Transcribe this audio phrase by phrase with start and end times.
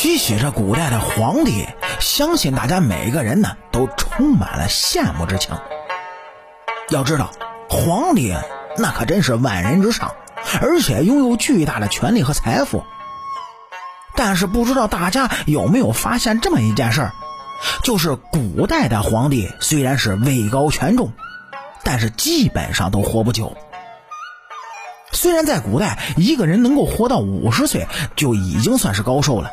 [0.00, 1.66] 提起这古代的皇帝，
[2.00, 5.54] 相信大家每个人呢都充满了羡慕之情。
[6.88, 7.30] 要知道，
[7.68, 8.34] 皇帝
[8.78, 10.14] 那可真是万人之上，
[10.62, 12.82] 而且拥有巨大的权力和财富。
[14.16, 17.12] 但是不知道大家有没有发现这么一件事儿，
[17.84, 21.12] 就是古代的皇帝虽然是位高权重，
[21.84, 23.54] 但是基本上都活不久。
[25.12, 27.86] 虽然在古代一个人能够活到五十岁
[28.16, 29.50] 就已经算是高寿了，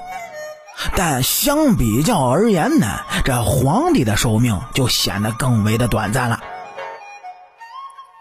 [0.96, 6.40] 但相比较而言呢，这皇帝的寿命就显得更为的短暂了。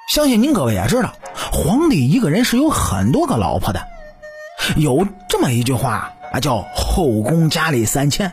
[0.08, 1.12] 相信您各位也知道，
[1.52, 3.86] 皇帝一个人是有很多个老婆的，
[4.76, 8.32] 有这么一句话啊，叫“后宫佳丽三千”。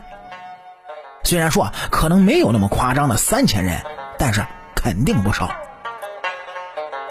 [1.24, 3.82] 虽然说可能没有那么夸张的三千人，
[4.18, 5.50] 但是肯定不少。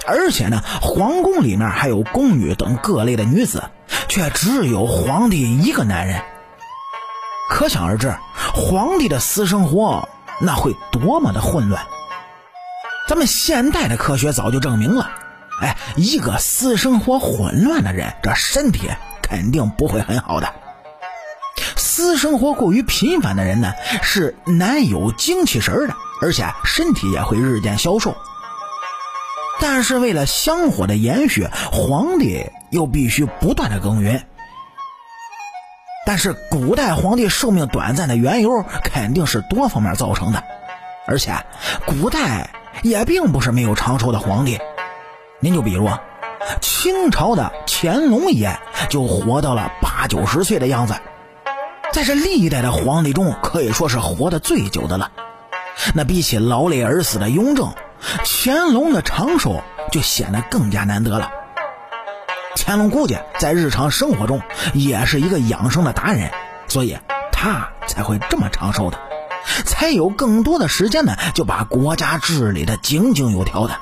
[0.06, 3.64] 而且呢，皇宫里面还有宫女等各类的女子，
[4.08, 6.22] 却只有皇帝一个男人。
[7.54, 8.12] 可想而知，
[8.56, 10.10] 皇帝的私生活
[10.40, 11.86] 那会多么的混乱。
[13.08, 15.12] 咱们现代的科学早就证明了，
[15.62, 18.90] 哎，一个私生活混乱的人，这身体
[19.22, 20.52] 肯定不会很好的。
[21.76, 25.94] 私生活过于频繁的人呢，是难有精气神的，
[26.24, 28.18] 而且身体也会日渐消瘦。
[29.62, 34.26] 但是为了香火的延续，皇帝又必须不断的耕耘。
[36.06, 40.44] 但是古代皇帝寿命短暂的缘由肯定是多方面造成的，
[41.08, 41.34] 而且
[41.86, 42.50] 古代。
[42.82, 44.60] 也并不是没有长寿的皇帝，
[45.40, 45.88] 您就比如
[46.60, 48.60] 清朝的乾隆爷
[48.90, 50.96] 就活到了八九十岁的样子，
[51.94, 55.12] 在这历代的皇帝中可以说是活得最久的了。
[55.94, 57.74] 那比起劳累而死的雍正，
[58.26, 61.32] 乾隆的长寿就显得更加难得了。
[62.66, 64.42] 乾隆估计在日常生活中
[64.74, 66.32] 也是一个养生的达人，
[66.70, 66.98] 所以
[67.30, 68.98] 他才会这么长寿的。
[69.66, 73.76] 才有更多的时间呢，就把国家治理的井井有条的。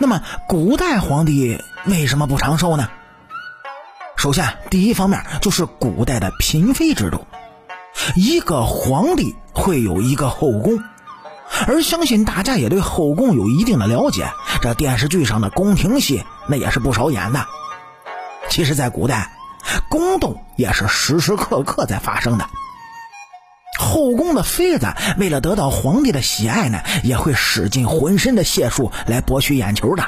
[0.00, 2.88] 那么，古代皇帝为什么不长寿呢？
[4.16, 7.24] 首先，第一方面就是古代的嫔妃制度，
[8.16, 10.82] 一个皇帝会有一个后宫，
[11.66, 14.30] 而相信大家也对后宫有一定的了解。
[14.62, 17.46] 这电视剧上的宫廷戏那也是不少演的。
[18.48, 19.30] 其实，在古代，
[19.88, 22.48] 宫斗也是时时刻刻在发生的。
[23.78, 30.04] 后宫的妃子为了得到皇帝的喜爱呢，也会使尽浑身的解数来博取眼球的。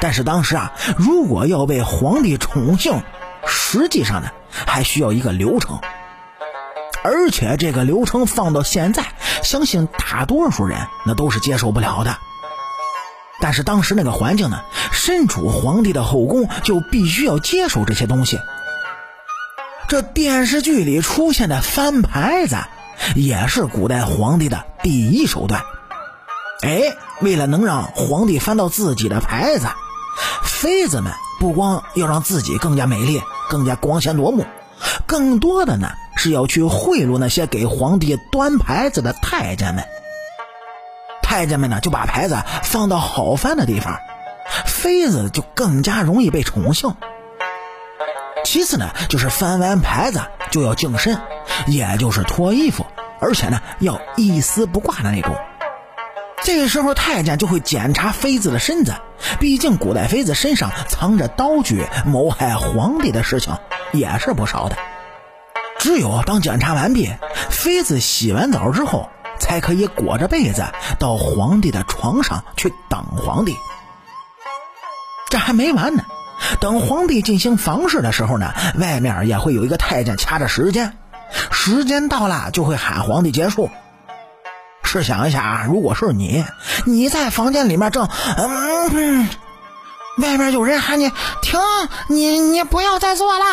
[0.00, 3.02] 但是当时啊，如果要被皇帝宠幸，
[3.46, 4.28] 实际上呢
[4.66, 5.80] 还需要一个流程，
[7.02, 9.04] 而且这个流程放到现在，
[9.48, 12.18] 相信大多数人那都是接受不了的。
[13.40, 14.60] 但是当时那个环境呢，
[14.92, 18.38] 身处皇帝的后宫就必须要接受这些东西。
[19.88, 22.58] 这电视剧里出现的翻牌子，
[23.16, 25.62] 也是古代皇帝的第一手段。
[26.60, 29.66] 哎，为了能让皇帝翻到自己的牌子，
[30.42, 31.10] 妃子们
[31.40, 34.44] 不光要让自己更加美丽、更加光鲜夺目，
[35.06, 39.84] 更多的呢是要去贿赂那些给皇帝端牌子的太监们。
[41.22, 43.98] 太监们呢就把牌子放到好翻的地方，
[44.66, 46.94] 妃子就更加容易被宠幸。
[48.44, 51.20] 其次呢，就是翻完牌子就要净身，
[51.66, 52.86] 也就是脱衣服，
[53.20, 55.36] 而且呢要一丝不挂的那种。
[56.42, 58.94] 这个时候太监就会检查妃子的身子，
[59.38, 63.58] 毕竟古代妃子身上藏着刀具，谋害皇帝的事情
[63.92, 64.76] 也是不少的。
[65.78, 67.12] 只有当检查完毕，
[67.50, 70.64] 妃子洗完澡之后，才可以裹着被子
[70.98, 73.56] 到皇帝的床上去等皇帝。
[75.30, 76.04] 这还没完呢。
[76.60, 80.96] 等皇帝进行房事的时候呢，外面也会有一个太监掐着时间，
[81.50, 83.70] 时间到了就会喊皇帝结束。
[84.82, 86.44] 试想一下啊，如果是你，
[86.86, 89.28] 你在房间里面正嗯，
[90.18, 91.10] 外面有人喊你
[91.42, 91.60] 停，
[92.08, 93.44] 你你不要再做了，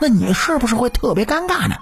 [0.00, 1.76] 那你是不是会特别尴尬呢？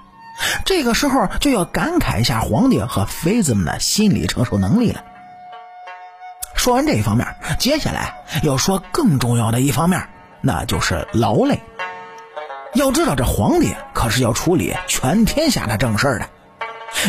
[0.65, 5.03] 这个时候就要感慨一下皇帝和妃子们的心理承受能力了。
[6.55, 7.27] 说完这一方面，
[7.59, 10.09] 接下来要说更重要的一方面，
[10.41, 11.63] 那就是劳累。
[12.75, 16.29] 要知道，这皇帝可是要处理全天下的正事的，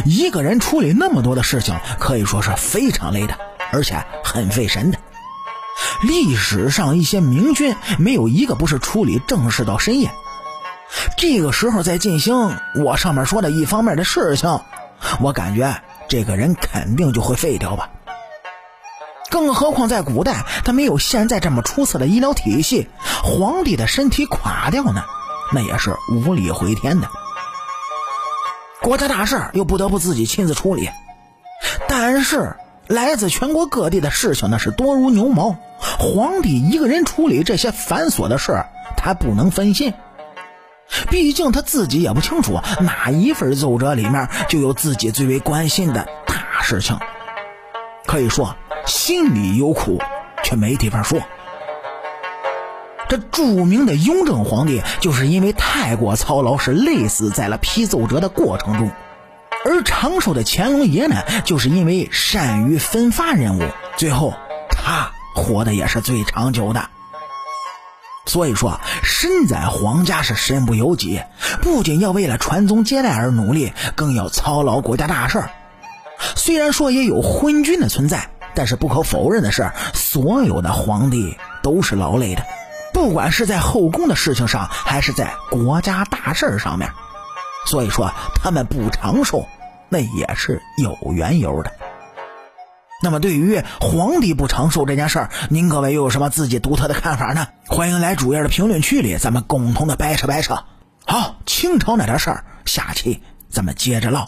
[0.05, 3.37] 一个人处理那么多的事情，可以说是非常累的，
[3.73, 4.99] 而且很费神的。
[6.03, 10.11] 历史上一些明君，没有一个不是处理正事到深夜。
[11.17, 14.59] 这个时候再进行我上面说的一方面的事情，
[15.19, 17.89] 我感觉这个人肯定就会废掉吧。
[19.29, 22.87] 更何况在古代，他没有现在这么出色的医疗体系，
[23.23, 25.03] 皇帝的身体垮掉呢，
[25.53, 27.09] 那也是无力回天的。
[28.81, 30.89] 国家大事又不得不自己亲自处理，
[31.89, 32.55] 但是
[32.87, 38.63] 来自全国各地的事情那是多如牛毛，皇帝一个人处理这些繁琐的事，
[38.95, 39.93] 他不能分心。
[41.09, 46.97] 毕竟他自己也不清楚哪一份奏折里面就有自己最为关心的大事情，
[48.05, 48.55] 可以说
[48.85, 50.01] 心里有苦，
[50.43, 51.19] 却没地方说。
[53.09, 58.89] 这著名的雍正皇帝就是因为太过操劳，是累死在了批奏折的过程中；
[59.65, 63.63] 而长寿的乾隆爷呢，就是因为善于分发任务，
[63.95, 64.33] 最后
[64.69, 66.89] 他活的也是最长久的。
[68.27, 71.23] 所以说，身在皇家是身不由己，
[71.61, 75.49] 不仅要为了传宗接代而努力，更要操劳国家大事儿。
[76.35, 82.43] 虽然说也有昏君的存在，但是不可否认的是，所有的皇帝都是劳累的。
[82.93, 86.91] 不管是在后宫的事情上，还是在国家大事儿上面，
[87.65, 89.47] 所以说他们不长寿，
[89.87, 91.71] 那也是有缘由的。
[92.99, 97.47] 那么，对于皇帝不长寿这件事儿，您各位又有什么自己独特的看法呢？
[97.67, 100.57] 欢迎来主页的评论区里，咱们共同的掰扯掰扯。
[101.05, 104.25] 好，清朝那点事儿，下期咱们接着唠。